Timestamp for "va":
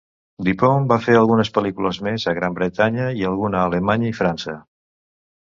0.91-0.95